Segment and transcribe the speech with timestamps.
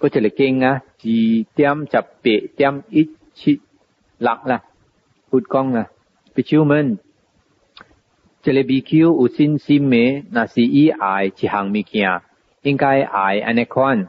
[0.00, 1.10] 嗰隻嚟經啊，字
[1.54, 3.60] 點十八點一七
[4.16, 4.64] 六啦，
[5.30, 5.88] 佛講啊，
[6.34, 6.98] 比丘們，
[8.40, 12.22] 即個比丘有信心嘅，若是伊愛一項物件，
[12.62, 14.08] 應該愛安尼款。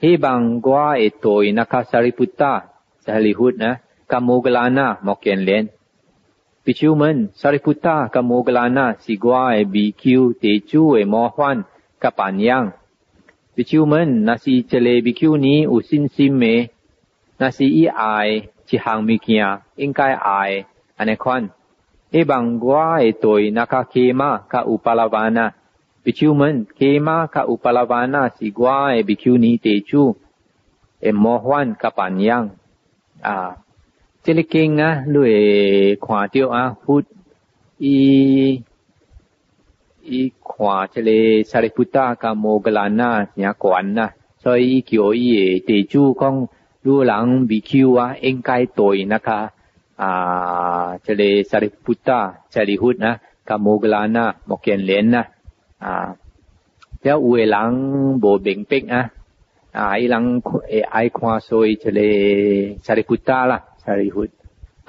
[0.00, 2.72] 希望我會對那卡薩利布達
[3.06, 3.76] 薩利佛呢，
[4.08, 5.68] 甲摩格拉那莫見連。
[6.64, 11.66] 比丘們，薩利布達甲摩格拉那是我嘅比丘地主嘅模範
[12.00, 12.72] 甲榜樣。
[13.56, 16.42] บิชิวมันนาซีเจเลบิคิวนี้อุสินซิมเม
[17.40, 18.02] นาซีอีไอ
[18.66, 19.50] ที่หางมีเกียง
[19.80, 20.28] อิงกายไอ
[20.96, 21.42] อันนี้ควัน
[22.10, 25.46] เอบังกว่าเอตัวนักเคมาคาอุปาลวานะ
[26.02, 30.02] บิชิวมันเคมาคาอุปาลวานาสิกว่าเอบิคิวนี้เตจู
[31.02, 32.44] เอ็มโมฮวันกับปัญญง
[33.26, 33.36] อ่า
[34.20, 35.34] เจลิกิงนะด้วย
[36.04, 37.04] ขวาเดียวอ่ะพูด
[37.82, 37.96] อี
[40.20, 44.06] i kwa chile Sariputta ka Mogalana nya quan na
[44.42, 45.30] so i kyo i
[45.66, 46.40] te chu kong
[46.84, 49.38] lu lang bi kyu wa en kai toi na ka
[50.06, 50.10] a
[50.96, 52.18] à, Sariputta
[52.52, 53.10] chali hut na
[53.48, 55.22] ka Mogalana mo ken len na
[55.88, 55.90] à
[57.02, 57.74] theo uy lang
[58.22, 58.86] bo bình bình
[59.72, 60.26] ai à, lang
[60.98, 62.06] ai khoa soi chile
[62.84, 63.36] Sariputta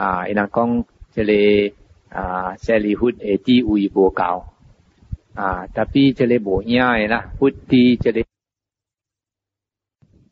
[0.05, 0.73] à ai lang kong
[1.15, 1.41] chile
[2.21, 2.23] à
[2.63, 3.83] Sariput e ti uy
[4.21, 4.37] cao
[5.35, 8.23] à tapi chale bo nya na e hut ti chale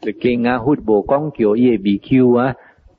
[0.06, 2.54] le king a hut bo kong kyo ye bi kyu a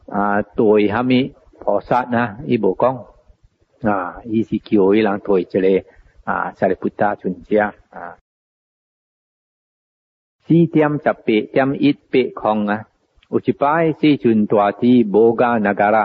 [0.06, 1.30] à tôi hami
[1.64, 2.96] phò sát na i bo kong
[3.82, 5.82] à i si kyo i lang tôi chale
[6.24, 8.16] à chale putta chun chia à
[10.48, 12.78] si tiam chap pe tiam it pe khong a
[13.30, 16.04] uchipai si chun twa ti boga nagara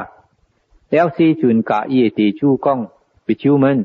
[0.91, 2.85] leo si chun ka ye ti chu kong
[3.27, 3.83] bi chu men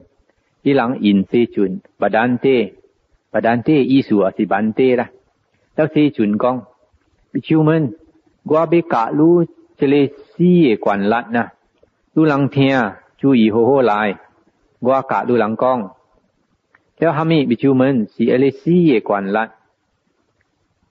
[0.62, 2.74] 伊人因世尊不单地，
[3.32, 5.10] 不单地意思也是班地啦。
[5.74, 6.66] 那世尊讲，
[7.42, 7.94] 就问
[8.44, 9.44] 我要教汝
[9.76, 11.52] 这个死的观力啦。
[12.14, 12.68] 汝人听
[13.18, 14.20] 注意好好来，
[14.78, 15.80] 我教汝人讲。
[16.98, 19.36] 了下面，比丘们是一个死的观力，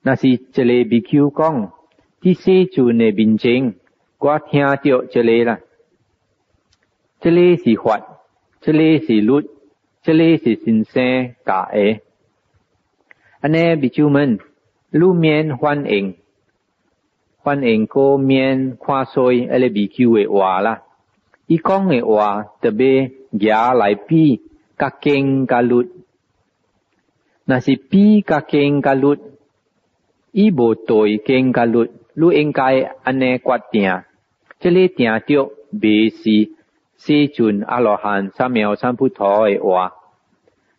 [0.01, 1.71] 那是这个比丘讲，
[2.19, 3.75] 第四尊的面前，
[4.19, 4.75] 我听到
[5.09, 5.59] 这里啦，
[7.21, 8.01] 这里是法，
[8.59, 9.49] 这里是律。
[10.03, 12.01] 这里是新生教会，
[13.39, 14.39] 安尼比丘们
[14.89, 16.15] 路面欢迎，
[17.37, 20.81] 欢迎过面看水，阿个比丘的话啦，
[21.45, 24.41] 伊讲的话特别夹来比
[24.75, 25.87] 甲经甲律，
[27.45, 29.19] 若是比甲经甲律，
[30.31, 34.01] 伊无对经甲律，你应该安尼决定，
[34.59, 36.59] 这里定着袂是。
[37.03, 39.87] စီจุนอรหันสัมเมียวสัมพุทโธเอวะ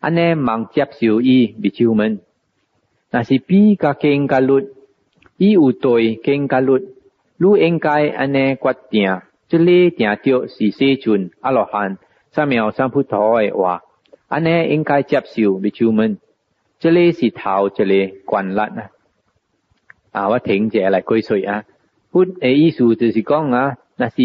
[0.03, 2.13] อันเนมังเจ็บสิวอีบิชิวมัน
[3.11, 4.63] นาสิปีกะเกงกะลุด
[5.41, 6.83] อีอุตอยเกงกะลุด
[7.41, 9.09] ลู่เองกายอันเนกวัดเตีย
[9.49, 11.91] จุลีเตียเตียวสีสีจุนอรหัน
[12.33, 13.75] สัมเมียวสัมพุทโธเอวะ
[14.31, 16.11] อันเนเองกายเจ็บสิวบิชิวมัน
[16.81, 18.87] จุลีสีเทาจุลีกวนละนะ
[20.19, 21.51] 啊，我听者来归水啊，
[22.11, 24.17] 不诶意思就是讲啊，那是。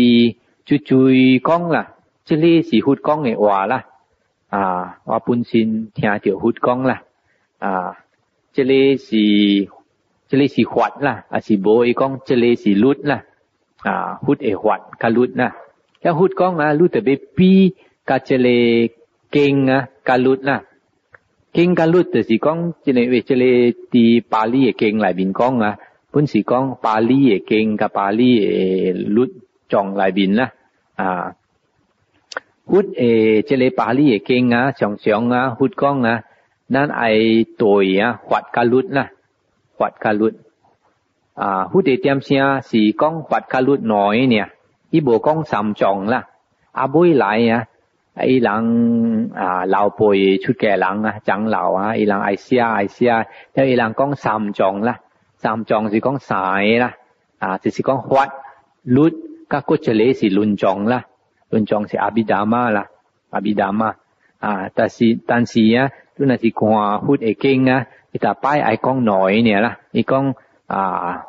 [0.68, 1.88] chú chui con là
[2.24, 3.82] chứ li chỉ hút con nghệ hòa là
[4.48, 4.64] à
[5.04, 7.02] hòa bún xin thia tiểu hút con là
[7.58, 7.76] à
[8.54, 9.66] chứ li chỉ
[10.30, 13.22] chứ li chỉ hoạt là à chỉ bôi con chứ li chỉ lút là
[13.82, 15.52] à hút ế hoạt cả lút là
[16.02, 17.70] cái hút con à lút từ bê pi
[18.06, 18.88] cả chứ li
[19.32, 20.62] kinh à cả lút là
[21.52, 25.12] kinh cả lút từ chỉ con chứ li về chứ li thì Bali kinh lại
[25.12, 25.76] bình con à
[26.10, 29.26] 本是讲巴黎嘅经甲巴黎嘅律
[29.68, 30.52] 藏内面啦。
[30.98, 31.32] à
[32.66, 33.70] hút ê chế lì
[34.26, 36.22] kinh á chồng chồng á hút con á
[36.68, 39.10] nan ai tuổi á hoạt ca lút na
[39.78, 40.32] hoạt ca lút
[41.34, 44.46] à, hút ê tiêm xia xì con hoạt ca lút nói nè
[44.90, 46.22] ý con sầm chồng là
[46.72, 47.64] à bôi lại á
[48.22, 52.36] ý lăng à lão bồi chút kẻ lăng á chẳng lão á ý lăng ai
[52.36, 53.14] xia ai xia
[53.54, 54.94] theo ý lăng con sầm chồng là
[55.36, 56.90] sầm chồng thì con xài là
[57.38, 58.28] à thì chỉ con hoạt
[58.84, 59.12] lút
[59.50, 61.02] các cô chả lẽ si luân chong là
[61.50, 62.86] luân chong si abidama là
[63.30, 63.92] abidama
[64.38, 68.18] à ta si ta si á tu na si khoa hút e kinh á thì
[68.22, 70.32] ta pai ai con nói nè là, ai con
[70.66, 70.76] à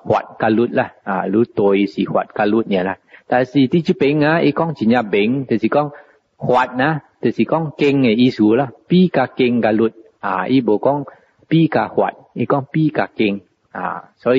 [0.03, 3.67] hoạt ca lút la à lút tôi si hoạt ca lút nè là, ta si
[3.71, 5.89] tí chú bing á ai con chỉ nhà bing thì si con
[6.37, 9.93] hoạt na thì si con kinh cái ý số là pi ca kinh ca lút
[10.19, 11.03] à ai bộ con
[11.49, 13.39] pi ca hoạt ai con pi ca kinh
[13.71, 14.29] à si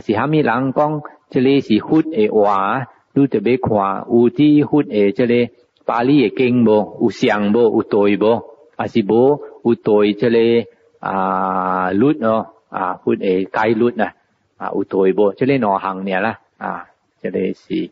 [0.00, 3.68] 是虾米人讲，即个是佛的话，ด你特别看
[4.10, 5.52] 有滴佛诶，即个
[5.84, 8.42] 巴利诶经无，有相无，有对无，
[8.76, 10.30] 啊是无有บ即
[10.64, 10.68] 个
[10.98, 14.14] 啊律哦，啊佛诶戒่啊，
[14.56, 17.90] 啊有ัว即个两า尔啦，啊，่个是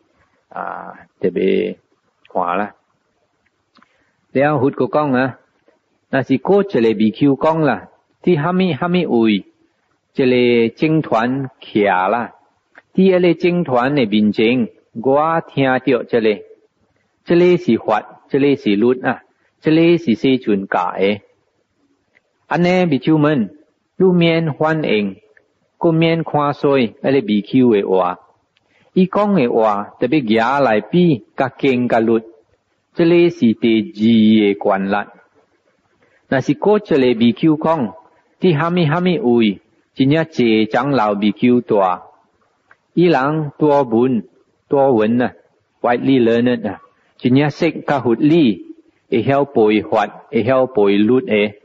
[0.49, 1.77] 啊特别
[2.33, 2.73] 看啦。
[4.33, 5.27] แล้วหุ่ดก็กล้องนะ
[6.11, 7.77] น่าสิโคเจเลบีคิวก้องล่ะ
[8.23, 9.33] ที่ฮามิฮามิอุย
[10.13, 10.35] เจเล
[10.79, 11.29] จิงถวน
[11.61, 12.23] เขียล่ะ
[12.93, 14.55] ที่เอเลจิงถวนในบินจิง
[14.93, 16.41] 我听着这里，
[17.23, 19.23] 这里是佛，这里是路啊，
[19.61, 20.77] 这里是西准的。
[22.47, 23.57] 安内比丘们，
[23.95, 25.15] 路面欢迎，
[25.77, 28.19] 各面宽水，安里比丘的话。
[28.91, 32.19] 伊讲的话特别野来比，嘎精加露，
[32.93, 35.07] 这里是第二的观念。
[36.27, 37.95] 那是过这里比丘讲，
[38.41, 39.61] 第哈密哈密位，
[39.93, 42.11] 今日这长老比丘多，
[42.93, 44.27] 伊人多笨。
[44.71, 45.33] 多闻呢、啊、
[45.81, 46.79] widely learned 啊，
[47.17, 48.67] 今年识较活力，
[49.09, 51.59] 会晓背法，会晓背律诶。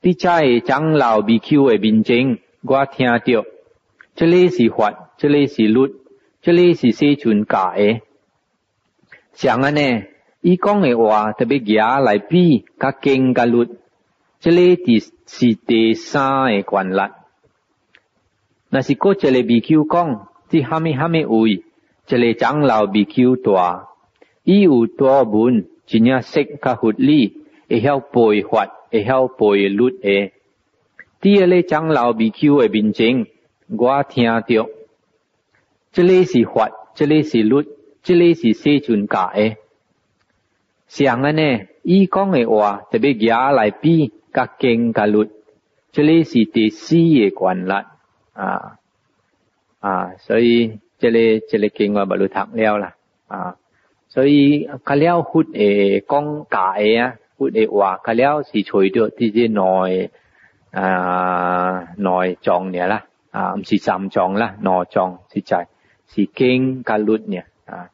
[0.00, 3.20] 啲家嘅长老 BQ 嘅面前，我听到，
[4.14, 5.94] 这里是法，这里是律，
[6.40, 8.00] 这里是世尊教嘅。
[9.34, 10.04] 像安尼，
[10.40, 13.68] 伊讲嘅话特别假来比，甲经甲律，
[14.40, 15.10] 这里第是
[15.66, 16.96] 第三嘅关力。
[18.70, 21.62] 若是嗰一个 BQ 讲，啲虾米虾米位。
[22.10, 23.86] 这里长老比丘大，
[24.42, 30.32] 伊有多文，真正识较合理，会晓背法，会晓背律的。
[31.20, 33.28] 第二个长老比丘的面前，
[33.78, 34.68] 我听着，
[35.92, 37.68] 这里是法，这里是律，
[38.02, 39.54] 这里是世尊教的。
[40.88, 45.30] 像安尼，伊讲的话特别举来比，甲经甲律，
[45.92, 47.92] 这里是第四个关啦，
[48.32, 48.78] 啊
[49.78, 50.80] 啊，所以。
[51.02, 51.18] จเล
[51.48, 52.92] เจเลยเก่งว่าบรรลุธรรมแล้วล่ะ
[53.32, 53.50] อ่า
[54.12, 54.20] สุ
[54.84, 55.62] เขาเล้วพูดเอ
[56.12, 59.90] กองกาเอ่ะพูดเอ๋ว่าเขาเล้วสีชวยด้วยที่จะหน่อย
[60.76, 61.70] อ่า
[62.06, 63.00] น่อยจองเนี่ยล่ะ
[63.34, 65.52] อ่าสีจำจองล่ะหน่อจองสีใจ
[66.12, 66.58] สีเก่ง
[66.88, 67.86] การลุดเนี่ย อ่า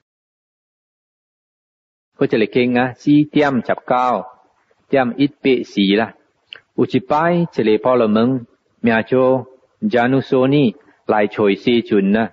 [2.18, 4.14] ก็จะเลยเก่งนะสีเตียมจับก้าว
[4.88, 6.08] เตียมอิดเปสีล่ะ
[6.76, 8.30] อุจิปายจเลยพอลมึง
[8.84, 9.12] มีอาโจ
[9.92, 10.66] จานุโซนี่
[11.12, 12.26] ลายชวยสีจุนนะ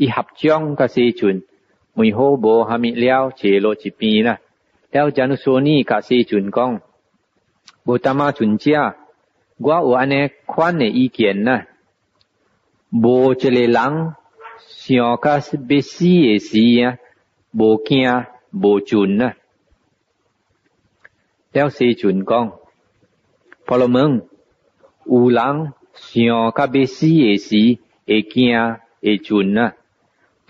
[0.00, 1.42] 伊合掌甲西尊，
[1.92, 4.38] 问好无虾米了，坐落一边啦。
[4.92, 6.80] 了，假如说你甲西尊讲，
[7.84, 8.70] 无他妈尊者，
[9.58, 11.66] 我有安尼款诶意见啦。
[12.88, 13.74] 无一个人
[14.66, 16.96] 想甲是必死的死啊，
[17.50, 18.10] 无惊
[18.52, 19.36] 无尊啊。
[21.52, 22.52] 了，西尊讲，
[23.66, 24.26] 婆罗门
[25.04, 26.24] 有人想
[26.56, 27.54] 甲必死的死，
[28.06, 28.50] 会惊
[29.02, 29.74] 会尊啊。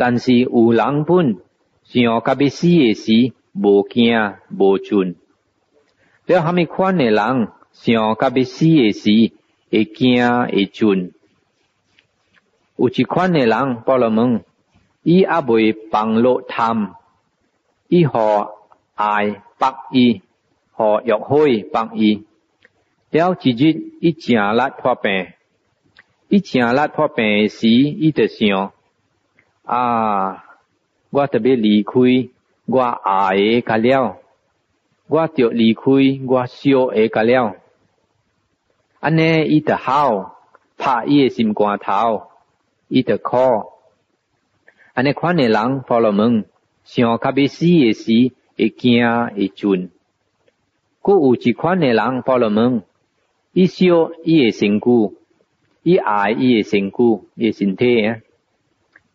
[0.01, 1.37] 但是有人本
[1.85, 4.17] 想较别死诶时，无惊
[4.49, 5.15] 无惧；
[6.25, 9.31] 了哈米款的人想较别死诶时，
[9.71, 11.13] 会惊会惧。
[12.79, 14.43] 有一款的人，报罗门，
[15.03, 16.95] 伊阿袂放落贪，
[17.89, 18.53] 伊何
[18.95, 20.23] 爱白伊，
[20.73, 21.09] 何欲
[21.59, 22.25] 去白伊？
[23.11, 25.27] 了一日伊正力破病，
[26.31, 28.73] 伊正力破病时，伊就想。
[29.73, 30.45] 啊！
[31.11, 31.93] 我特别离开
[32.67, 34.17] 我爱的家了，
[35.07, 35.83] 我就离开
[36.29, 37.55] 我小的家了。
[38.99, 40.41] 安尼伊就好，
[40.77, 42.23] 拍伊的心肝头，
[42.89, 43.37] 伊就哭。
[44.95, 46.47] 安尼款的人，佛罗门
[46.83, 49.91] 想较要死的时，会惊会准。
[51.01, 52.83] 过有一款的人，佛罗门
[53.53, 53.85] 伊小
[54.25, 55.17] 伊的身躯，
[55.85, 56.97] 伊爱伊的身躯，
[57.37, 58.17] 伊身体啊。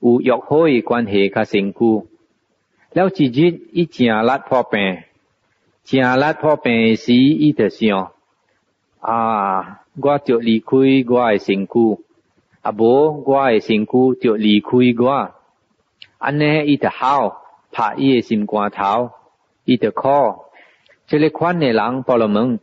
[0.05, 2.07] 有约好诶关系，较辛苦。
[2.93, 4.99] 了一日，伊正力破病，
[5.83, 8.11] 正力破病时，伊就想：
[8.99, 10.67] 啊，我着离开
[11.09, 11.71] 我诶身躯；
[12.61, 14.67] 啊，无我诶身躯着离开
[15.03, 15.31] 我。
[16.19, 19.09] 安尼伊就好拍伊诶心肝头，
[19.63, 20.07] 伊就哭。
[21.07, 22.59] 即个款诶人，波罗门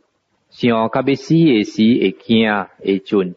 [0.49, 3.35] 想较要死诶时，会惊会准。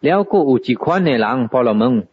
[0.00, 2.08] 了过有一款诶人，波罗门。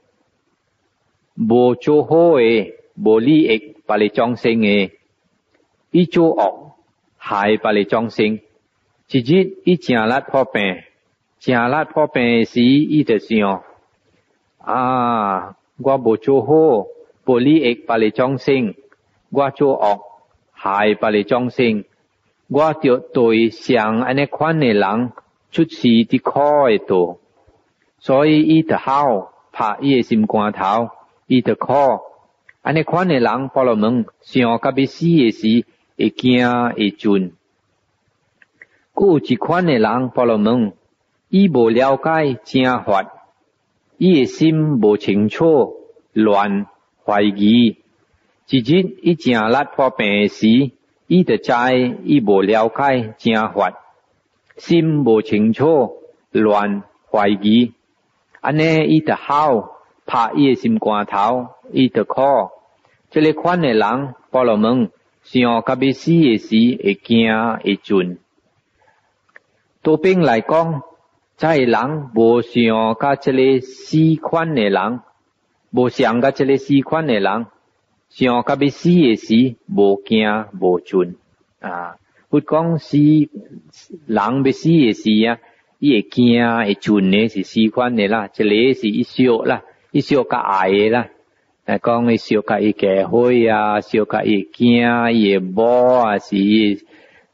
[1.39, 4.91] 无做好诶，无利益，百里众生诶。
[5.91, 6.71] 伊做恶
[7.15, 8.39] 害百里众生，
[9.11, 10.63] 一日伊正力破病，
[11.37, 13.61] 正力破病诶时，伊就想：
[14.57, 16.87] 啊，我无做好，
[17.27, 18.71] 无利益，百里众生；
[19.29, 19.99] 我做恶
[20.51, 21.83] 害百里众生，
[22.49, 25.11] 我着对像安尼款诶人
[25.51, 27.19] 出事伫可诶多，
[27.99, 30.96] 所以伊就好拍伊诶心肝头。
[31.29, 32.01] 伊著靠
[32.61, 35.65] 安尼款诶人，巴罗门想特要死诶时，
[35.97, 36.95] 会惊准。
[36.97, 37.31] 尊。
[38.93, 40.71] 过一款诶人，巴罗门
[41.29, 43.11] 伊无了解正法，
[43.97, 45.75] 伊诶心无清楚，
[46.13, 46.67] 乱
[47.05, 47.75] 怀疑。
[48.49, 50.71] 一日伊正力破病时，
[51.07, 51.51] 伊著知
[52.05, 53.73] 伊无了解正法，
[54.57, 55.99] 心无清楚，
[56.31, 57.73] 乱怀疑。
[58.41, 59.73] 安尼伊著好。
[60.07, 62.21] 怕伊诶心肝头，伊著苦。
[63.11, 64.89] 即个款诶人，巴罗门
[65.21, 67.27] 想甲要死诶时，会惊
[67.61, 68.17] 会准。
[69.83, 70.81] 多边来讲，
[71.35, 72.53] 即个人无想
[72.97, 75.01] 甲即个死款诶人，
[75.71, 77.45] 无想甲即个死款诶人，
[78.07, 80.25] 想甲要死诶时，无惊
[80.61, 81.17] 无准
[81.59, 81.97] 啊！
[82.29, 83.31] 不讲死人
[84.45, 85.37] 要死诶时啊，
[85.79, 89.63] 伊会惊会准诶是死款诶啦，即个是小啦。
[89.97, 91.07] 伊小甲矮诶啦，
[91.65, 94.77] 诶，讲伊小甲伊结婚啊，小甲伊惊
[95.13, 96.75] 伊诶某啊，是伊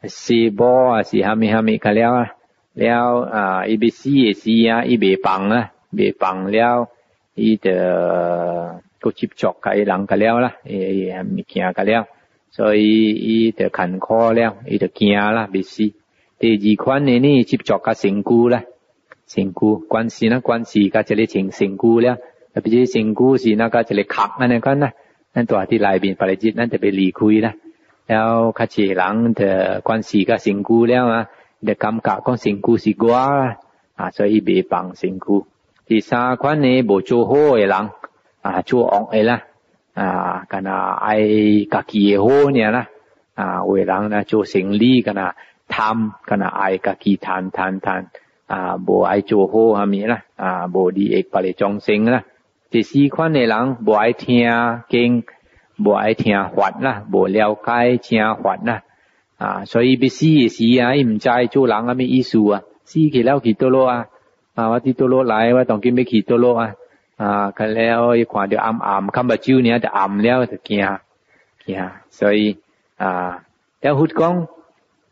[0.08, 2.30] 是某啊，是虾米虾米，甲了啊，
[2.74, 6.88] 了啊，伊要死诶死啊，伊未放啊，未放了，
[7.36, 12.08] 伊着过接触甲伊人甲了啦，伊伊毋惊甲了，
[12.52, 15.84] 所以伊着艰苦了，伊着惊啦，未死。
[16.40, 18.64] 第二款诶呢，接触较身躯啦，
[19.28, 19.58] 身躯
[19.90, 22.16] 关系啦，关系甲即个情身躯了。
[22.54, 24.92] แต่ปีจิสิงกู้สีนั่ก็จะเลยขับนั่นก็นะ
[25.36, 27.54] นั่นตัวที่ลายบินปริจิตนั่นจะไปหลีคุยนะ
[28.08, 29.48] แล้วข้าเฉหลังเดอ
[29.88, 31.24] ความสีก็สิงกู้แล้วนะ
[31.64, 33.22] เด็กกรรมกะก็สิงกู้สิกว่า
[34.00, 35.40] อ่ะสอยเบปังสิงกู้
[35.88, 37.86] ที่สาควันี้บโจโฮเอหลัง
[38.44, 39.38] อ่าชั่องเอล่ะ
[40.00, 40.08] อ่า
[40.52, 40.70] กัน
[41.04, 41.08] ไอ
[41.74, 42.86] กะกีโฮเนี่ยนะ
[43.40, 45.28] อ่าเวลังนะโจสิงลีกันนะ
[45.74, 48.02] ทำกันนะไอกะกีทันทันทัน
[48.52, 52.24] อ่าโบไอโจโฮฮามีนะอ่าโบดีเอกปริจงสิงนะ
[52.74, 54.50] 第四款的人无爱听
[54.90, 55.24] 经，
[55.78, 58.82] 无爱听法啦，无了解正法啦，
[59.38, 64.08] 啊，所以必死的死啊，伊毋知道做人阿咩意思啊，死去了去倒落啊，
[64.56, 66.74] 啊，我伫倒落来，我当紧要去倒落啊，
[67.18, 70.80] 啊，看了伊看着暗暗，看目久呢就暗了就惊，
[71.68, 71.78] 惊，
[72.10, 72.58] 所以
[72.98, 73.44] 啊，
[73.82, 74.48] 要佛讲，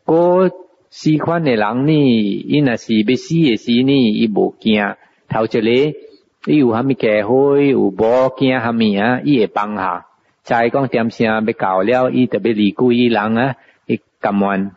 [0.04, 0.50] 嗰
[0.90, 4.82] 四款的人呢，因若是必死的死呢，伊无惊，
[5.28, 5.98] 头一个。
[6.46, 9.20] 伊有啥物家伙，有无惊啥物啊？
[9.22, 10.06] 伊会放下。
[10.42, 13.54] 再讲点声，要教了，伊特别离开伊人啊，
[13.86, 14.72] 伊甘愿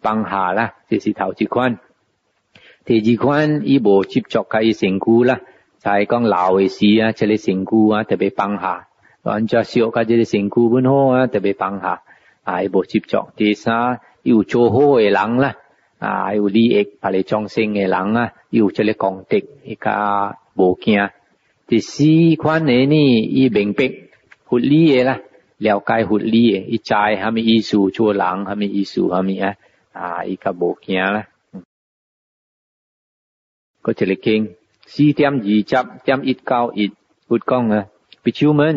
[0.00, 0.74] 放下啦。
[0.88, 1.80] 即是头一款，
[2.84, 5.40] 第二款，伊无接触甲伊成躯啦。
[5.78, 8.86] 再讲老诶事啊，即个成躯啊，特别放下。
[9.24, 12.02] 按照小要即个身成故，好啊，特别放下。
[12.44, 13.28] 啊，伊无接触。
[13.34, 15.56] 第三，伊有做好诶人啦。
[15.98, 20.96] 啊，有利益别个众生诶人啊，有即个功德，伊较无惊。
[21.66, 22.04] 第四
[22.36, 23.90] 款诶呢，伊明白
[24.44, 25.20] 佛理诶啦，
[25.58, 29.56] 了解佛理诶，伊知虾米意思做人，虾米意思虾米啊，
[29.92, 31.26] 啊，伊较无惊啦。
[33.82, 34.40] ก็จะเลยเก่ง
[34.92, 36.92] สี่เตรียมยีจับเตรียมอิดเก้าอิด
[37.28, 37.80] พูดกล้องนะ
[38.22, 38.76] ปิชิวมัน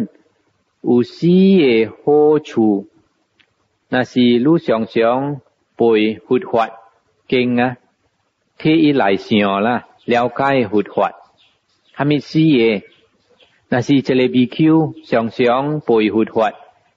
[0.87, 2.01] อุซีเอโฮ
[2.47, 2.67] ชู
[3.91, 5.19] นาซีลู่สองสอง
[5.77, 6.71] ป่วยหุดหวัด
[7.31, 7.77] 经啊，
[8.57, 11.13] 听以来想啦，了解佛法，
[11.93, 12.83] 哈密事业，
[13.69, 16.51] 那是这里必修，常常背佛法，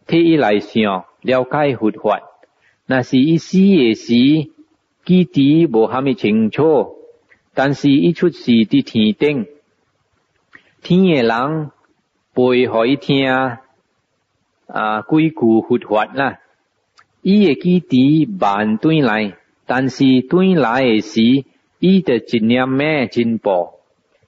[0.08, 2.20] 听以来想，了解佛法，
[2.86, 4.08] 那是一事业时，
[5.04, 6.96] 基地无哈密清楚，
[7.54, 9.46] 但是一出事的天顶
[10.82, 11.70] 天爷人
[12.34, 13.60] 背可以听啊，
[14.66, 16.40] 啊，归古佛法啦，
[17.22, 19.36] 伊个基地慢转来。
[19.66, 21.44] 但是对来时，
[21.78, 23.70] 伊就一念咩进步。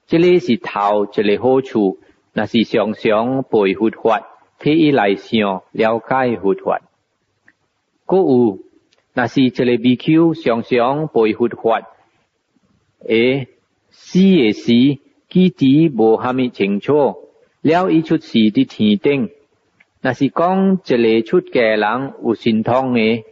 [0.06, 1.98] 这里是头，一个好处；
[2.32, 4.26] 那是常常背佛法，
[4.58, 6.80] 替伊来想了解佛法。
[8.06, 8.60] 各有，
[9.12, 11.82] 那是这里比较常常背佛法。
[13.06, 13.46] 哎，
[13.90, 14.68] 是也是，
[15.28, 17.14] 基底无虾米清楚，
[17.60, 19.30] 了伊出事的天顶。
[20.00, 23.24] 那是讲一个出家人有神通诶，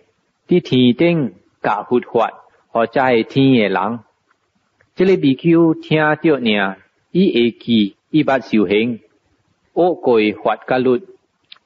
[0.48, 1.34] 伫天顶
[1.64, 2.32] cả hụt hoạt
[2.72, 4.00] họ chạy thiên 野人。
[4.96, 6.76] 这个 BQ 听到呢，
[7.10, 9.00] 伊会记，伊捌修行，
[9.72, 11.00] 学过法戒律，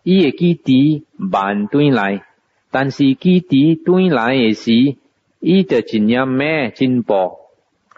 [0.02, 2.24] 伊会记伫慢转来，
[2.70, 4.96] 但是记伫转来诶时，
[5.40, 7.36] 伊着尽量咩进步。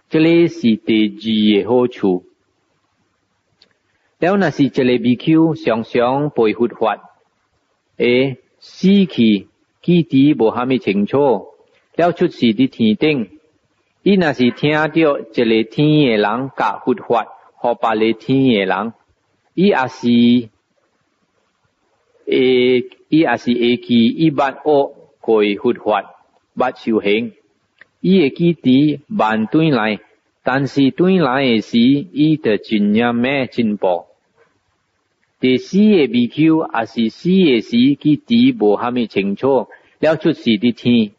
[0.08, 2.24] 这个是第二个好处。
[4.20, 6.98] แล้วนั่นสิเจเลบีคิวสองสองป่วยหุดหวัด
[8.00, 8.04] เอ
[8.74, 9.30] ซีขี
[9.84, 11.12] กี้ตีบ่ฮามิเชิงโช
[12.00, 13.28] 了出世的天顶，
[14.02, 17.26] 伊若是听到一个天诶人教佛法，
[17.56, 18.94] 互别个天诶人，
[19.52, 20.06] 伊也是，
[22.24, 26.16] 会，伊也是会记伊不恶，改佛法，
[26.56, 27.34] 捌修行，
[28.00, 29.98] 伊会记伫办转来，
[30.42, 34.06] 但是转来诶时，伊著尽量咩进步？
[35.38, 41.10] 第四个 BQ，也是四个时，记伫无虾米清楚，了出世的天。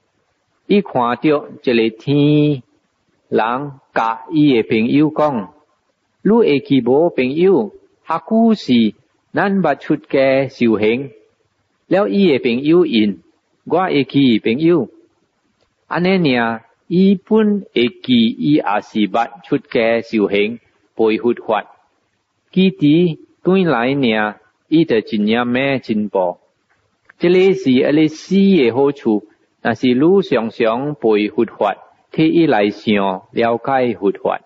[0.74, 2.64] 伊看到一个天
[3.28, 5.54] 人甲伊诶朋友讲，
[6.22, 7.74] 如会起无朋友，
[8.08, 8.72] 下古是
[9.34, 11.12] 咱办出家修行。
[11.88, 13.20] 了伊诶朋友因，
[13.66, 14.88] 我一起朋友，
[15.88, 20.62] 安尼尔，伊本会记伊也是办出家修行，
[20.96, 21.66] 背佛法，
[22.50, 26.38] 基底转来尔，伊得真正咩进步？
[27.20, 29.28] 即个是阿弥死诶好处。
[29.64, 31.76] 但是愈常常背佛法，
[32.12, 32.96] 刻意来想
[33.32, 34.42] 了解佛法。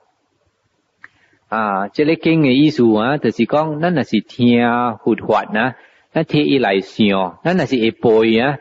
[1.48, 4.60] 啊，这个经的意思啊，就是讲，咱若是听
[5.05, 5.75] 佛法呐，
[6.12, 8.57] 那刻意来想，咱若是会背啊，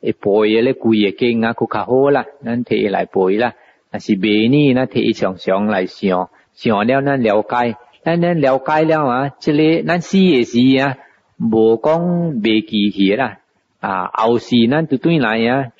[0.00, 3.52] 会背啊，咧，贵嘅经啊，佫较好啦，咱刻意来背啦。
[3.90, 10.96] 若是未呢，咱刻意常常来想，想了咱了解，咱咱了解了啊，这个咱死也是啊，
[11.36, 13.40] 无讲未记起啦。
[13.80, 15.72] 啊，后世咱就对来啊，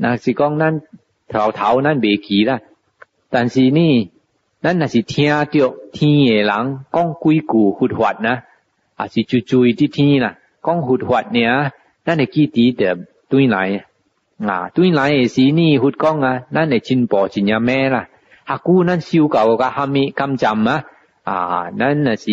[0.00, 0.80] 那是讲，咱
[1.28, 2.60] 头头，咱未记啦。
[3.30, 4.08] 但是呢，
[4.62, 5.44] 咱若是听着
[5.92, 8.42] 天诶人讲鬼句佛法呢，
[8.96, 10.38] 也是就注意啲天啦？
[10.64, 11.72] 讲佛法呢，啊，
[12.06, 13.76] 会记得得转来
[14.38, 14.46] 啊？
[14.46, 18.08] 啊转来时呢，佛讲啊，咱会进步尊有咩啦？
[18.44, 20.84] 啊，故咱修烧个下面金针啊？
[21.24, 22.26] 啊，咱若是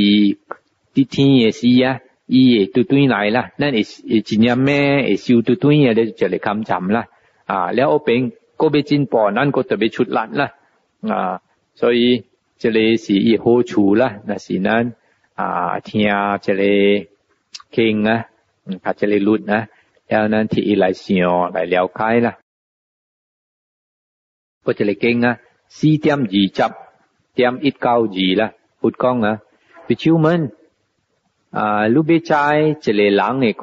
[0.94, 3.50] 啲天诶事啊，伊会都转来啦。
[3.58, 5.16] 咱会会尊有咩？
[5.18, 7.06] 修烧对转咧，就嚟金针啦。
[7.46, 10.54] 啊，了边个别进步，咱个特别出力啦，
[11.02, 11.42] 啊，
[11.76, 12.26] 所以
[12.58, 14.94] 这里是伊好处啦，那是咱
[15.36, 16.08] 啊听
[16.42, 17.10] 这里
[17.70, 18.26] 听啊，
[18.66, 19.68] 嗯，这里录啊，
[20.20, 21.16] 后咱提来想
[21.54, 22.38] 来了解啦，
[24.64, 25.38] 我这里经啊，
[25.68, 26.76] 四点二十
[27.36, 29.42] 点一九二啦，พ讲啊，
[29.88, 30.20] ก้อ
[31.52, 33.54] 啊，นะ在这里ิ的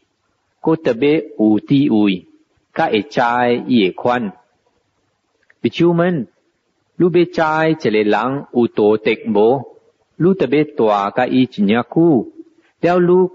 [0.85, 2.27] 特别有地位，
[2.75, 4.33] 加一再一款。
[5.61, 6.27] 比如们，
[6.97, 9.65] 如果在这类人有道德无，
[10.17, 12.33] 如果再加一今年苦，
[12.81, 13.31] 了，如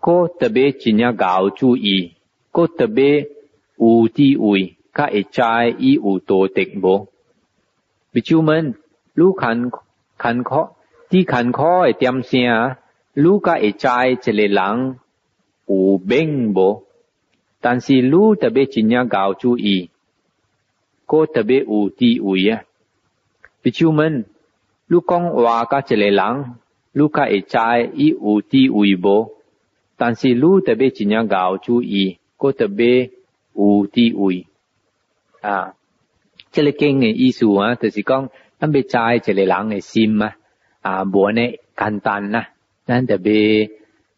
[0.00, 2.14] 果特别今年搞注意，
[2.78, 3.20] 特别
[3.76, 7.08] 有地位，加一在一有道德无。
[8.12, 8.74] 比如们，
[9.12, 9.70] 如看
[10.16, 10.68] 看看
[11.10, 12.76] 啲坎坷嘅點聲，
[13.14, 14.98] 愈加會知一個人
[15.66, 16.84] 有病無，
[17.62, 19.90] 但是愈特別真正搞注意，
[21.06, 22.62] 個特別有地位啊！
[23.62, 24.26] 比如們，
[24.88, 26.54] 愈講話甲一個人，
[26.92, 29.32] 愈加會知伊有地位無，
[29.96, 33.12] 但是愈特別真正搞注意，個特別
[33.54, 34.46] 有地位
[35.40, 35.74] 啊！
[36.52, 38.28] 即、這個經嘅意思啊，就是講，
[38.60, 40.34] 咱要知一個人嘅心啊。
[40.88, 42.48] 啊，无安尼简单啦。
[42.86, 43.68] 咱特别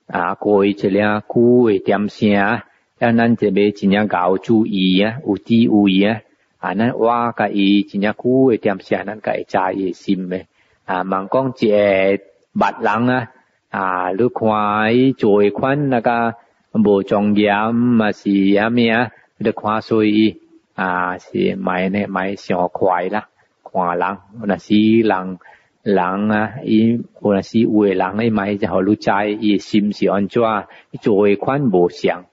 [0.07, 2.61] 啊，过一寡久诶点声，
[2.97, 6.21] 咱特别真正较有注意啊，有注意啊。
[6.59, 10.47] 啊，咱我甲伊真正久诶点声，咱较会知伊诶心诶。
[10.85, 13.29] 啊，毋讲一个目人啊，
[13.71, 16.35] 啊，你看伊做一款那个
[16.71, 19.11] 无庄严嘛，是甚物啊？
[19.39, 20.41] 你看所以
[20.77, 23.27] 啊，是卖咧卖相快啦，
[23.65, 25.39] 看人那是人。
[25.83, 30.43] 人啊，伊有若是有诶人去嘛一只互你知伊心是安怎？
[30.91, 32.27] 伊做诶款无像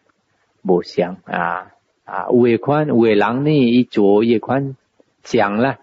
[0.63, 1.71] 无像啊
[2.03, 2.27] 啊！
[2.29, 4.75] 有款有诶人呢，伊做诶款
[5.23, 5.77] 像啦，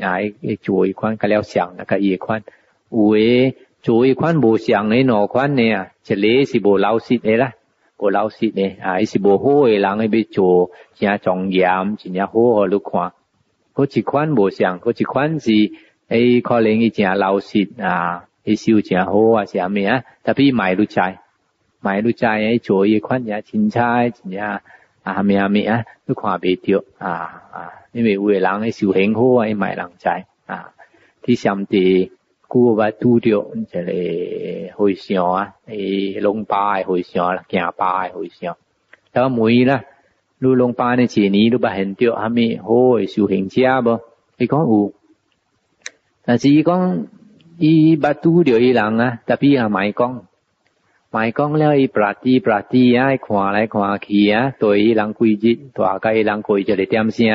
[0.00, 1.42] 啊，伊做一款甲了
[1.76, 2.42] 啦，甲伊诶款，
[2.90, 5.88] 有诶做一款无像诶哪款呢啊？
[6.06, 7.52] 一个是无老实诶啦，
[7.98, 10.08] 无老实诶啊，伊是无好诶人咧。
[10.08, 11.50] 要做成重
[11.98, 13.12] 真正好路看，
[13.74, 15.50] 嗰一款无像嗰一款是。
[16.12, 17.94] เอ้คนเองอีเจ้าเราสิอ่า
[18.46, 19.90] อีสิวเจ้าโหอ่ะเสียเมีย
[20.22, 20.98] แ้่พี่ไม่รู้ใจ
[21.82, 24.46] ไม่รู้ใจไอ้โจยคนเนี้ชินชัยเนี้ย
[25.06, 25.72] อ่าเมียเมีย
[26.04, 27.12] นึกความไปเดียวอ่า
[27.54, 30.06] อ่านี่เวลางไอ้สิวเห็นโหไอ้ไม่รังใจ
[30.50, 30.58] อ่า
[31.24, 31.86] ที่สามตี
[32.52, 33.40] กูว่าดูเดียว
[33.72, 34.06] จะเลย
[34.76, 35.26] หุ่ยเสียว
[35.66, 35.78] ไอ้
[36.26, 38.54] ลงป้ายหุ่ยเสียวแก่ป้ายหุ่ยเสียว
[39.10, 39.76] แล้วมวยละ
[40.42, 43.94] รู้ลงป้ายในเฉนี้รู้ไปเห็นเดียวทะไมโอ้ยสิวเห็นเจียบ่
[44.36, 44.84] ไอ้ก็อนอู้
[46.30, 47.08] 但是伊讲
[47.58, 50.26] 伊捌拄着伊人啊，特别啊买讲，
[51.10, 57.26] 买讲了伊不拉地不拉地啊，看来看去啊，对伊人规矩，大概伊人规矩就点声，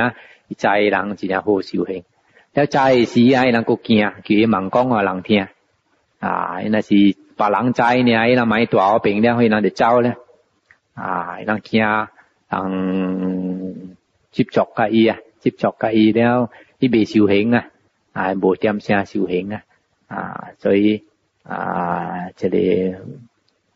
[0.48, 2.06] 伊在人真正好修行。
[2.54, 5.46] 要在时啊，伊人国惊，叫伊盲讲啊，人听
[6.22, 6.92] 啊，若是
[7.36, 10.14] 别人在呢，伊人买大个饼了伊那得走嘞
[10.94, 11.84] 啊，伊人惊，
[12.48, 13.86] 人
[14.32, 17.66] 接触甲伊啊，接触甲伊了，伊未修行啊。
[18.16, 19.62] 啊，无点声修行啊，
[20.08, 21.04] 啊，所以
[21.44, 22.58] 啊，这个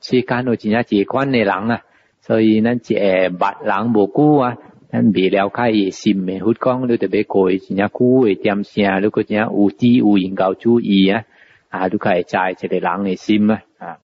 [0.02, 1.82] 世间有真正一款诶人啊，
[2.22, 4.58] 所以咱一个捌人无久啊，
[4.90, 11.26] 咱未了解伊心诶，佛讲你特别过真正久诶点声，如果真正有知有研究注意啊，
[11.68, 13.98] 啊，你可以知一个人诶心啊，啊。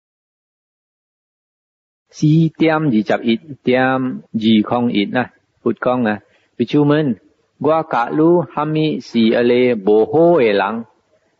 [2.10, 6.19] 四点二十一点二空一啊，佛讲啊，
[6.58, 7.21] 比丘们。
[7.58, 8.18] 我甲你
[8.54, 10.86] 虾米是安尼无好诶人，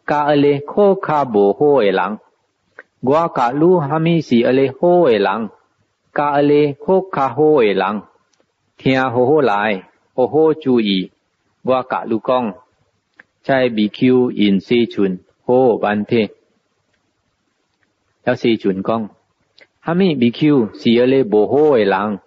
[0.08, 2.20] 甲安尼好卡无好诶人。
[3.02, 5.50] 我甲你虾米是安尼好诶人，
[6.14, 8.04] 甲安尼好卡好诶人。
[8.78, 11.12] 听好好来，好好注意。
[11.64, 12.56] 我甲你讲，
[13.42, 16.30] 在未求因世尊好万遍。
[18.24, 19.10] 要世尊讲，
[19.84, 22.20] 虾米未求是安尼无好诶人。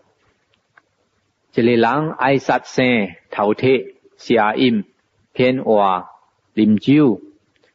[1.55, 2.85] 一个人爱杀生。
[3.30, 4.84] 头铁、邪淫、
[5.32, 6.06] 骗话、
[6.54, 7.20] 啉酒，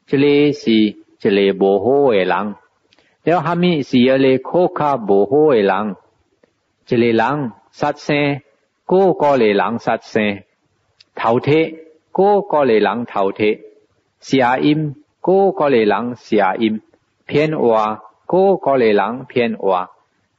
[0.07, 2.27] 这里是一个无好的人。
[3.23, 5.95] 𠮶 虾米是一个好卡无好的人。
[6.87, 8.41] 𠮶 个人杀生，
[8.85, 10.43] 个个个人杀生。
[11.15, 13.61] 头铁、个个个人头铁、
[14.19, 16.81] 邪淫、个个人邪淫。
[17.27, 19.91] 骗话、个个人骗话、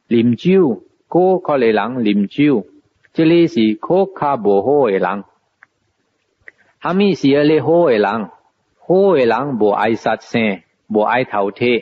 [0.09, 2.67] 啉酒、个个人啉酒。
[3.17, 5.23] Chile si koka bo hoe lang.
[6.85, 8.23] Hami si ele hoe lang.
[8.87, 11.73] Hoe lang bo ai sat sen, bo ai thao the,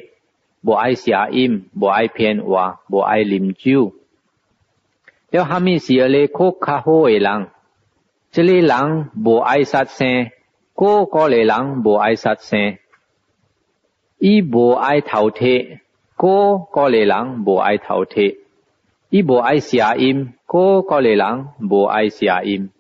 [0.64, 3.92] bo ai sia im, bo ai pien wa, bo ai lim chiu.
[5.32, 7.42] Leo hami si ele koka hoe lang.
[8.34, 8.88] Chile lang
[9.24, 10.16] bo ai sat sen,
[10.78, 12.68] ko ko le lang bo ai sat sen.
[14.18, 15.54] I bo ai thao the,
[16.22, 16.34] ko
[16.74, 18.26] ko le lang bo ai thao the.
[19.14, 22.28] 伊无爱写，音，个个类人无爱写。
[22.46, 22.70] 音；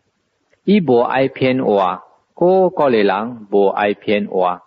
[0.64, 4.62] 伊无爱偏话，个个类人无爱偏话；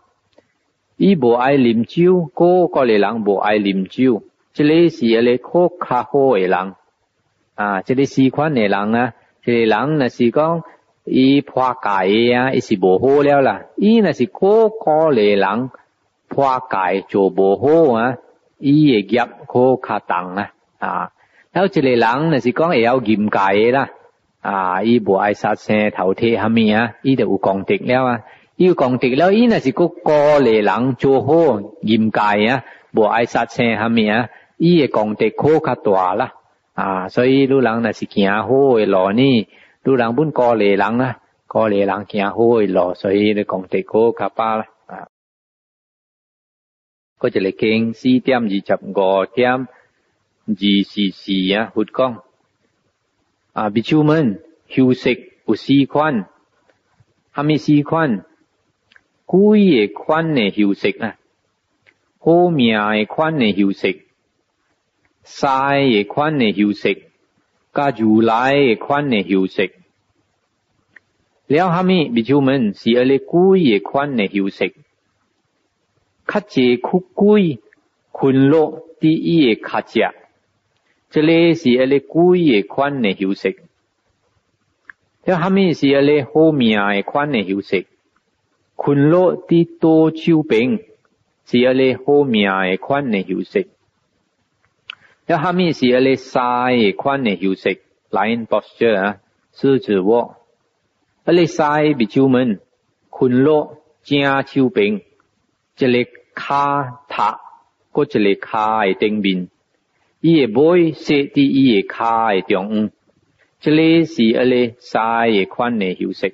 [0.95, 4.21] 伊无爱啉酒，个个类人无爱啉酒。
[4.53, 6.75] 这里是一个可较好诶人，
[7.55, 10.61] 啊，这里四款诶人啊，这个人若是讲
[11.03, 13.63] 伊破戒啊，伊是无好了啦。
[13.75, 15.71] 伊若是个个类人
[16.27, 18.17] 破戒就无好啊，
[18.59, 21.09] 伊诶业可较重啊，啊。
[21.55, 23.89] 有啲人，若是讲会有境界嘅啦。
[24.41, 26.95] 啊，伊无爱杀生、头铁虾米啊？
[27.01, 28.19] 伊著有功德了啊。
[28.57, 34.27] 有功德了，伊若是个高年人做好境界啊，无爱杀生虾米啊？
[34.57, 36.33] 伊诶功德可较大啦。
[36.73, 39.47] 啊，所以女人若是行好诶路呢。
[39.87, 44.65] 女人本高年人啊，高年人行好诶路，所以你功德可较巴啦。
[44.87, 45.07] 啊，
[47.17, 49.67] 嗰就嚟经四点二十五点。
[50.47, 52.21] 二西四啊，佛讲
[53.53, 53.71] 啊！
[53.71, 56.27] 比丘们休息不四款，
[57.31, 58.25] 哈咪四宽，
[59.25, 61.17] 贵也宽呢休息啊，
[62.19, 64.03] 好命也宽呢休息，
[65.23, 67.05] 晒也宽呢休息，
[67.73, 69.71] 加煮来也宽呢休息。
[71.47, 74.75] 了哈咪比丘们是阿咧龟也宽呢休息，
[76.27, 77.61] 卡者酷贵，
[78.11, 80.13] 困落第一卡者。
[81.15, 83.55] 这里是一个跪的款的休息，
[85.23, 87.87] 这下面是一个好命的款的休息，
[88.75, 90.81] 困落的多丘饼，
[91.45, 93.69] 是一个好命的款的休息，
[95.25, 99.17] 这下面是一个晒的款的休息 l i o n posture 啊，
[99.53, 100.35] 狮子卧，
[101.47, 102.59] 晒比丘们，
[103.09, 104.99] 困落加丘饼。
[105.77, 107.39] 这里卡塔，
[107.93, 109.47] 搁这里卡的顶面。
[110.27, 112.89] 伊个背设在伊个卡诶中央，
[113.59, 116.33] 这里是阿里三个款诶休息。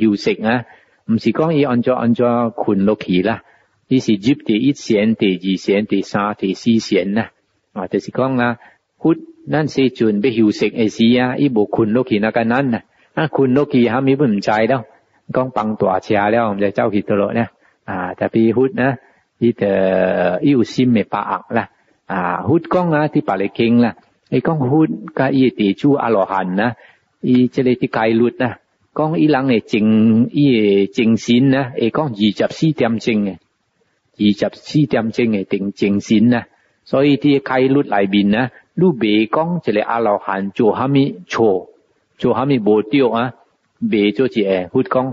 [0.00, 0.64] 休息啊，
[1.06, 3.44] 毋是讲伊按照按照困落去啦，
[3.86, 7.28] 伊是入第一线，第二线，第三线，第四线呐，
[7.72, 8.58] 啊就是讲啊。
[9.10, 9.16] ุด
[9.54, 12.82] นั่นซีจุนไปหิวเสกเอเชียอีบุคุณโลกีนักนั้นนะ
[13.36, 14.80] คุณโลกีฮะมีบุญใจแล้ว
[15.36, 17.48] ก้องปังตัวเชียแล้วผมจะเจ้าหิตโลเนี่ย
[17.88, 18.90] อ่า แต่ปีหุดนะ
[19.40, 19.62] ที่เต
[20.32, 21.64] ออิวซิมเมปะอักละ
[22.12, 23.92] อ่าฮุดก้องนะที่ปาเลเคงละ
[24.30, 26.68] ไอ้ก้องฮุดก็อีติชูอรหันนะ
[27.26, 28.50] อีเจเลติกายหลุดนะ
[28.98, 29.86] ก้องอีหลังเอีจิง
[30.36, 30.44] อี
[30.96, 33.30] จิงซินนะไอ้ก้องยี่จับสี่เตียมจิงไง
[34.20, 36.44] ยี่จับสี่เตียมจิงไงติงจิงซินนะ
[36.90, 38.44] 所以ที่ใครลุดไหลินนะ
[38.76, 41.66] lu bề con chỉ là alo hàn chỗ hàm hami chỗ
[42.18, 43.30] chỗ hami bồ tiêu á
[43.80, 45.12] bề chỗ chỉ e hút con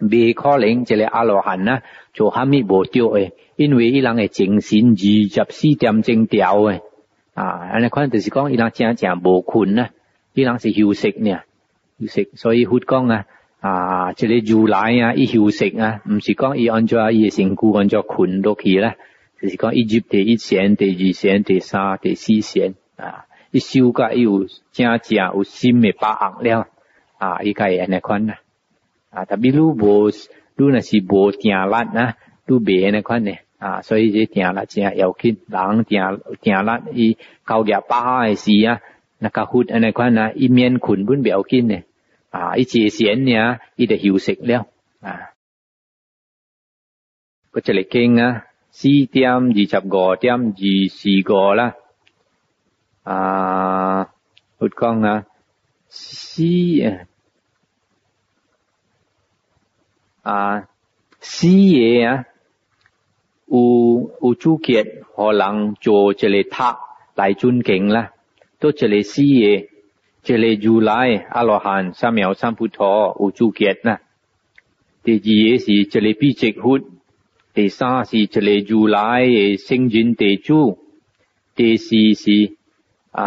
[0.00, 1.80] bề khó lên chỉ là alo hàn á
[2.14, 6.02] chỗ hami bồ tiêu ấy in vì ilang ấy chính xin gì chấp si tiệm
[6.02, 6.78] chính điều ấy
[7.34, 9.90] à anh ấy khoan thì con ilang chẳng chẳng bồ khun á
[10.34, 11.36] ilang là hữu sịch nè
[12.00, 13.24] hữu sịch so 以 hút con á
[13.60, 13.72] à
[14.16, 17.08] chỉ là dù lại à, ý hữu sịch à, không chỉ con ý anh cho
[17.08, 18.94] ý sinh cu anh cho khun đôi khi là
[19.42, 22.74] 就是讲一级第一弦、第二弦、第三、第四弦。
[23.02, 26.68] 啊，一修改又正正有心诶把握了
[27.18, 28.34] 啊，一会也那款呐
[29.10, 30.10] 啊，特别如无，
[30.54, 31.72] 如若是无定力
[32.46, 36.00] 如都没那款呢啊，所以这定力正要紧，人定
[36.40, 38.80] 定力，伊搞点把下的事啊，
[39.18, 41.80] 那个安那款啊，一面困不要紧呢
[42.30, 44.66] 啊，一吃闲呢，一得休息了
[45.00, 45.30] 啊，
[47.50, 50.52] 个这来经啊，四点二十五点二
[50.88, 51.74] 四五啦。
[53.04, 54.04] à,
[54.60, 55.22] một con à,
[55.88, 56.80] si
[60.22, 60.62] à
[61.20, 62.24] si à, ye à
[63.50, 63.62] u
[64.20, 64.86] u chu kiệt
[65.16, 66.74] họ lặng chỗ chỉ lệ thạc
[67.14, 68.10] tại chun kính là
[68.60, 69.62] tôi chỉ lệ si ye
[70.22, 73.98] chỉ lệ du lai alohan sam miao sam phu thọ u chu kiệt na,
[75.04, 76.80] thì gì gì chỉ lệ bi trịch hút
[77.54, 80.76] thì sa gì chỉ lệ du lai sinh duyên tế chu
[81.56, 82.48] thì gì gì
[83.18, 83.20] อ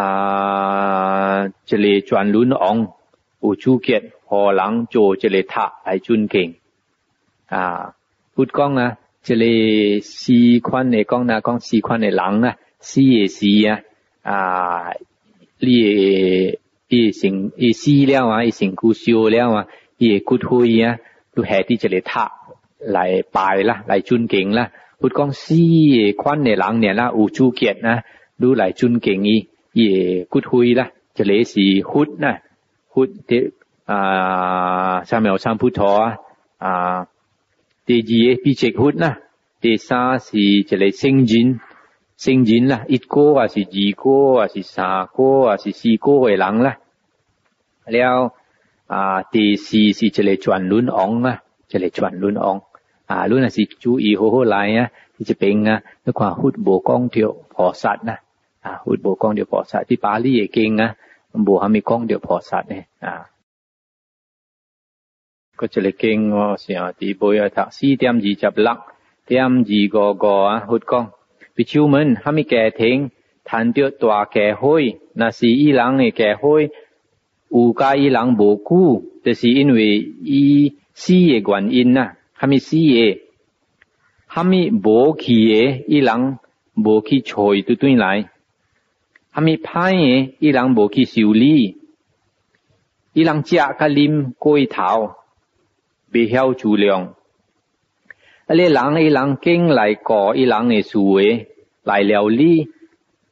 [1.66, 2.76] เจเลจวนลุนอง
[3.42, 6.48] อุชูเกียตหอหลังโจจเลทะไอจุนเก่ง
[7.52, 7.62] อ่า
[8.34, 8.88] พูดก้องนะ
[9.26, 9.44] จเล
[10.20, 12.54] สีควันในก้องนะก้องสีควันในหลังนะ
[12.90, 13.76] สีเอสีอ่ะ
[14.28, 14.38] อ่า
[15.62, 15.84] เรีย
[16.90, 19.64] อีสิงอสีแล้วอ่ะอีสิงกูเชียวแล้วอ่ะ
[20.00, 20.92] อกูทุยอ่ะ
[21.34, 22.24] ดูแห่ที่จเลทะ
[22.90, 22.98] ไหล
[23.32, 24.64] ไปละหลจุนเก่งละ
[24.98, 25.62] พูดก้องสี
[26.20, 27.94] ควันในหลัง เนี่ยนะอุชูเกีตนะ
[28.40, 29.38] ดูไหลจุนเก่งอี
[29.76, 32.38] 也骨灰啦，这里是佛呐，
[32.88, 33.52] 佛的
[33.84, 36.16] 啊，三藐三菩提啊，
[36.56, 37.08] 啊，
[37.84, 39.18] 第二比切佛呐，
[39.60, 41.60] 第三是这里圣人，
[42.16, 46.78] 圣人啦，一个啊是二个啊是三个啊是四个的人啦，
[47.84, 48.32] 了
[48.86, 52.62] 啊，第四是这里转轮王啊，这里转轮王
[53.04, 54.88] 啊，轮啊是注意好好来啊，
[55.22, 58.16] 这边啊，你看佛无讲到菩萨呐。
[58.72, 60.94] à hụt bộ con điều sát thì bá lý kinh á
[61.46, 63.18] bộ hàm mi con điều phò sát này à
[65.56, 68.78] có chỉ là kinh ngô xin thì bây giờ thạc sĩ tiêm gì chập lắc
[69.28, 71.06] tiêm gì gò gò á hụt con
[71.56, 73.08] vì chiếu mình hàm mi kẻ thính
[73.44, 76.68] thành tiêu tòa kẻ hôi là sĩ lăng này kẻ hôi
[77.48, 82.14] u ca y lăng bộ cũ thì là 因为 y sĩ ye quan in na
[82.32, 82.78] hàm mi sĩ
[84.26, 86.34] hàm mi bộ khí ye y lăng
[86.76, 88.24] bộ khí trời tụi tụi lại
[89.36, 91.76] 阿们歹诶，伊人无去修理，
[93.12, 95.10] 伊人食甲啉过头，
[96.10, 97.14] 未晓自量。
[98.46, 101.48] 啊，你人伊人经来过，伊人诶思维
[101.82, 102.68] 来了理，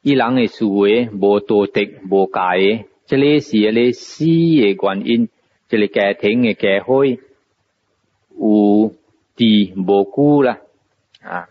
[0.03, 5.29] 伊人诶思维无道德无界，这个是个死诶原因，
[5.69, 8.93] 这个家庭嘅家伙有
[9.35, 10.59] 地无辜啦
[11.23, 11.49] 啊。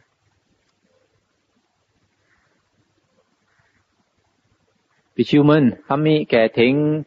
[5.17, 7.05] 弟兄们，哈咪家庭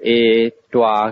[0.00, 1.10] 诶大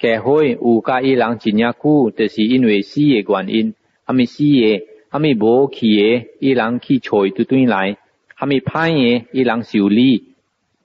[0.00, 0.20] 解开，
[0.60, 7.96] 有家一人几年苦，就是因为死的原因，他们死的，他们无去的，一人去财就转来，
[8.36, 10.32] 他们歹的，一人修理，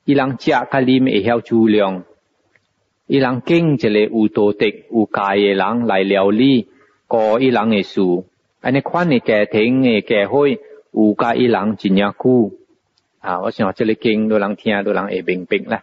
[0.05, 2.03] 一人食家啉面会晓煮量，
[3.07, 6.67] 一人拣一个有道德、有家的人来料理
[7.07, 7.99] 过一人的事，
[8.61, 10.31] 安尼款的家庭的家开，
[10.91, 12.60] 有家一人几年苦。
[13.21, 15.81] 啊，我想这里经多人听，多人爱听听咧。